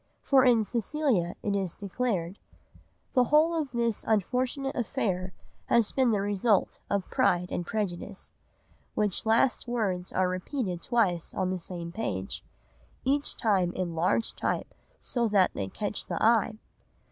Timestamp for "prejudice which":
7.67-9.27